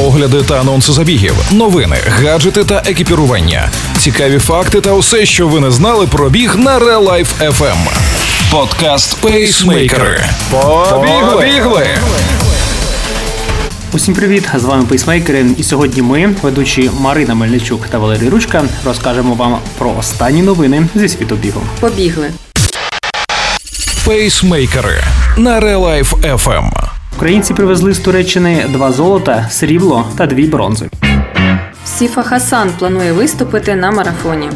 огляди 0.00 0.42
та 0.42 0.60
анонси 0.60 0.92
забігів, 0.92 1.34
новини, 1.52 1.96
гаджети 2.06 2.64
та 2.64 2.82
екіпірування, 2.86 3.70
цікаві 3.98 4.38
факти 4.38 4.80
та 4.80 4.92
усе, 4.92 5.26
що 5.26 5.48
ви 5.48 5.60
не 5.60 5.70
знали 5.70 6.06
про 6.06 6.30
біг 6.30 6.56
на 6.56 6.78
Real 6.78 7.08
Life 7.08 7.50
FM. 7.58 7.76
Подкаст 8.50 9.20
Пейсмейкери. 9.20 10.24
Побігли! 10.50 11.86
Усім 13.92 14.14
привіт! 14.14 14.48
З 14.54 14.64
вами 14.64 14.84
пейсмейкери. 14.84 15.46
І 15.58 15.62
сьогодні 15.62 16.02
ми, 16.02 16.34
ведучі 16.42 16.90
Марина 17.00 17.34
Мельничук 17.34 17.86
та 17.88 17.98
Валерій 17.98 18.28
Ручка, 18.28 18.64
розкажемо 18.84 19.34
вам 19.34 19.58
про 19.78 19.94
останні 19.98 20.42
новини 20.42 20.86
зі 20.94 21.08
світу 21.08 21.34
бігу. 21.34 21.62
Побігли. 21.80 22.30
Пейсмейкери 24.04 25.02
на 25.36 25.60
Real 25.60 25.80
Life 25.80 26.36
FM. 26.36 26.89
Українці 27.20 27.54
привезли 27.54 27.92
з 27.92 27.98
Туреччини 27.98 28.64
два 28.68 28.92
золота, 28.92 29.46
срібло 29.50 30.06
та 30.16 30.26
дві 30.26 30.46
бронзи. 30.46 30.88
Сіфа 31.84 32.22
Хасан 32.22 32.70
планує 32.78 33.12
виступити 33.12 33.74
на 33.74 33.90
марафоні. 33.90 34.50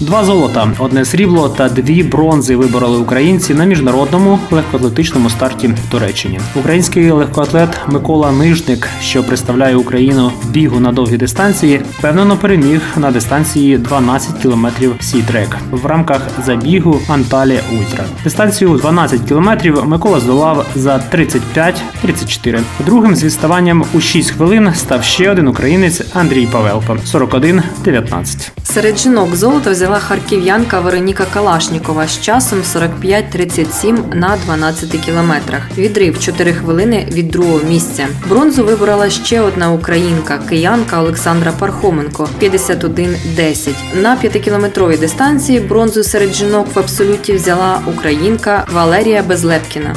Два 0.00 0.24
золота, 0.24 0.68
одне 0.78 1.04
срібло 1.04 1.48
та 1.48 1.68
дві 1.68 2.02
бронзи 2.02 2.56
вибороли 2.56 2.98
українці 2.98 3.54
на 3.54 3.64
міжнародному 3.64 4.38
легкоатлетичному 4.50 5.30
старті 5.30 5.66
в 5.68 5.90
Туреччині. 5.90 6.40
Український 6.54 7.10
легкоатлет 7.10 7.80
Микола 7.88 8.32
Нижник, 8.32 8.88
що 9.00 9.24
представляє 9.24 9.76
Україну 9.76 10.32
бігу 10.48 10.80
на 10.80 10.92
довгі 10.92 11.16
дистанції, 11.16 11.80
впевнено 11.98 12.36
переміг 12.36 12.80
на 12.96 13.10
дистанції 13.10 13.78
12 13.78 14.38
кілометрів 14.42 14.94
сі-трек 15.00 15.56
в 15.70 15.86
рамках 15.86 16.20
забігу 16.46 17.00
Анталія 17.08 17.60
Ультра. 17.72 18.04
Дистанцію 18.24 18.76
12 18.76 19.20
кілометрів 19.28 19.86
Микола 19.86 20.20
здолав 20.20 20.66
за 20.74 21.02
35-34. 21.12 22.60
Другим 22.86 23.16
з 23.16 23.24
відставанням 23.24 23.84
у 23.94 24.00
6 24.00 24.30
хвилин 24.30 24.74
став 24.74 25.04
ще 25.04 25.30
один 25.30 25.48
українець 25.48 26.02
Андрій 26.14 26.46
Павелко 26.52 26.96
41-19. 27.12 28.50
Серед 28.64 28.98
жінок 28.98 29.36
золото 29.36 29.74
взяла 29.86 30.00
харків'янка 30.00 30.80
Вероніка 30.80 31.24
Калашнікова 31.34 32.06
з 32.06 32.20
часом 32.20 32.58
45-37 32.58 34.14
на 34.14 34.38
12 34.46 34.90
кілометрах. 34.90 35.62
Відрив 35.78 36.20
4 36.20 36.52
хвилини 36.52 37.08
від 37.12 37.28
другого 37.28 37.60
місця. 37.68 38.06
Бронзу 38.28 38.64
виборола 38.64 39.10
ще 39.10 39.40
одна 39.40 39.72
українка, 39.72 40.38
киянка 40.48 41.00
Олександра 41.00 41.52
Пархоменко 41.52 42.28
51-10. 42.42 43.74
На 44.02 44.16
5-кілометровій 44.16 44.98
дистанції 44.98 45.60
бронзу 45.60 46.04
серед 46.04 46.34
жінок 46.34 46.66
в 46.74 46.78
абсолюті 46.78 47.32
взяла 47.32 47.80
українка 47.86 48.66
Валерія 48.72 49.22
Безлепкіна. 49.22 49.96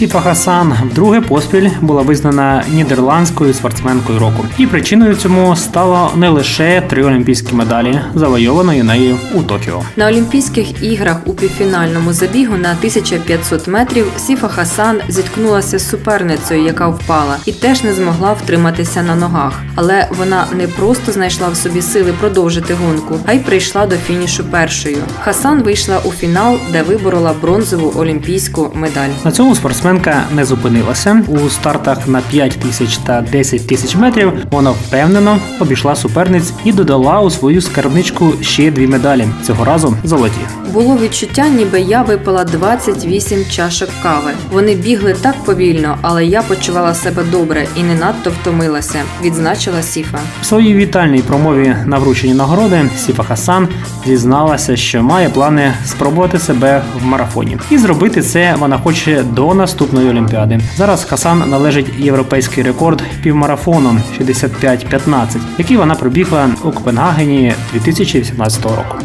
Сіфа 0.00 0.20
Хасан 0.20 0.74
вдруге 0.90 1.20
поспіль 1.20 1.70
була 1.80 2.02
визнана 2.02 2.64
нідерландською 2.72 3.54
спортсменкою 3.54 4.18
року, 4.18 4.44
і 4.58 4.66
причиною 4.66 5.14
цьому 5.14 5.56
стало 5.56 6.12
не 6.16 6.28
лише 6.28 6.82
три 6.88 7.04
олімпійські 7.04 7.54
медалі, 7.54 8.00
завойованої 8.14 8.82
нею 8.82 9.18
у 9.34 9.42
Токіо. 9.42 9.82
На 9.96 10.06
Олімпійських 10.06 10.82
іграх 10.82 11.16
у 11.26 11.32
півфінальному 11.32 12.12
забігу 12.12 12.56
на 12.56 12.70
1500 12.70 13.68
метрів 13.68 14.06
Сіфа 14.18 14.48
Хасан 14.48 15.00
зіткнулася 15.08 15.78
з 15.78 15.90
суперницею, 15.90 16.64
яка 16.64 16.88
впала, 16.88 17.36
і 17.46 17.52
теж 17.52 17.84
не 17.84 17.94
змогла 17.94 18.32
втриматися 18.32 19.02
на 19.02 19.14
ногах. 19.14 19.62
Але 19.74 20.08
вона 20.18 20.46
не 20.56 20.66
просто 20.66 21.12
знайшла 21.12 21.48
в 21.48 21.56
собі 21.56 21.82
сили 21.82 22.12
продовжити 22.20 22.74
гонку, 22.74 23.18
а 23.26 23.32
й 23.32 23.38
прийшла 23.38 23.86
до 23.86 23.96
фінішу 23.96 24.44
першою. 24.44 24.98
Хасан 25.22 25.62
вийшла 25.62 25.98
у 26.04 26.10
фінал, 26.10 26.58
де 26.72 26.82
виборола 26.82 27.34
бронзову 27.42 28.00
олімпійську 28.00 28.70
медаль. 28.74 29.10
На 29.24 29.32
цьому 29.32 29.54
спортсменка 29.90 30.24
не 30.34 30.44
зупинилася 30.44 31.22
у 31.28 31.48
стартах 31.48 32.08
на 32.08 32.20
5 32.20 32.52
тисяч 32.52 32.96
та 32.96 33.20
10 33.20 33.66
тисяч 33.66 33.96
метрів. 33.96 34.32
Вона 34.50 34.70
впевнено 34.70 35.38
обійшла 35.60 35.96
суперниць 35.96 36.52
і 36.64 36.72
додала 36.72 37.20
у 37.20 37.30
свою 37.30 37.60
скарбничку 37.60 38.32
ще 38.40 38.70
дві 38.70 38.86
медалі. 38.86 39.28
Цього 39.46 39.64
разу 39.64 39.96
золоті. 40.04 40.40
Було 40.72 40.96
відчуття, 40.96 41.48
ніби 41.48 41.80
я 41.80 42.02
випила 42.02 42.44
28 42.44 43.44
чашок 43.50 43.88
кави. 44.02 44.30
Вони 44.52 44.74
бігли 44.74 45.16
так 45.20 45.34
повільно, 45.44 45.98
але 46.02 46.24
я 46.24 46.42
почувала 46.42 46.94
себе 46.94 47.22
добре 47.30 47.66
і 47.76 47.82
не 47.82 47.94
надто 47.94 48.30
втомилася. 48.30 48.98
Відзначила 49.22 49.82
Сіфа. 49.82 50.18
В 50.42 50.44
своїй 50.44 50.74
вітальній 50.74 51.22
промові 51.22 51.76
на 51.86 51.98
врученні 51.98 52.34
нагороди 52.34 52.90
Сіфа 52.96 53.22
Хасан 53.22 53.68
зізналася, 54.06 54.76
що 54.76 55.02
має 55.02 55.28
плани 55.28 55.72
спробувати 55.86 56.38
себе 56.38 56.82
в 57.02 57.04
марафоні, 57.04 57.58
і 57.70 57.78
зробити 57.78 58.22
це 58.22 58.54
вона 58.58 58.78
хоче 58.78 59.22
до 59.22 59.54
наступної 59.80 60.10
олімпіади. 60.10 60.60
Зараз 60.76 61.04
Хасан 61.04 61.50
належить 61.50 61.86
європейський 61.98 62.64
рекорд 62.64 63.02
півмарафону 63.22 64.00
65-15, 64.20 65.26
який 65.58 65.76
вона 65.76 65.94
пробігла 65.94 66.48
у 66.64 66.70
Копенгагені 66.70 67.54
2018 67.72 68.64
року. 68.64 68.96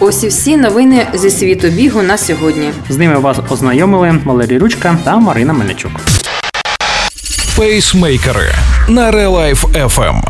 Ось 0.00 0.24
і 0.24 0.28
всі 0.28 0.56
новини 0.56 1.06
зі 1.14 1.30
світу 1.30 1.68
бігу 1.68 2.02
на 2.02 2.18
сьогодні. 2.18 2.70
З 2.88 2.98
ними 2.98 3.14
вас 3.18 3.36
ознайомили 3.50 4.18
Валерій 4.24 4.58
Ручка 4.58 4.96
та 5.04 5.16
Марина 5.16 5.52
Мельничук. 5.52 5.92
Пейсмейкери 7.56 8.52
на 8.88 9.10
Life 9.10 9.88
FM. 9.88 10.22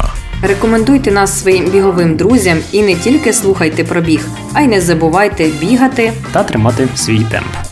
Рекомендуйте 0.43 1.11
нас 1.11 1.41
своїм 1.41 1.71
біговим 1.71 2.17
друзям 2.17 2.59
і 2.73 2.83
не 2.83 2.95
тільки 2.95 3.33
слухайте 3.33 3.85
про 3.85 4.01
біг, 4.01 4.21
а 4.55 4.61
й 4.61 4.67
не 4.67 4.81
забувайте 4.81 5.51
бігати. 5.61 6.13
та 6.33 6.43
тримати 6.43 6.89
свій 6.95 7.21
темп. 7.31 7.72